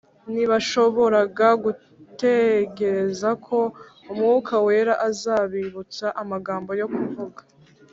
[0.31, 3.57] ntibashoboraga gutegereza ko
[4.13, 7.41] mwuka wera azabibutsa amagambo yo kuvuga